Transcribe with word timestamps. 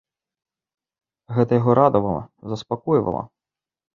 Гэта 1.37 1.51
яго 1.59 1.71
радавала, 1.81 2.23
заспакойвала. 2.53 3.23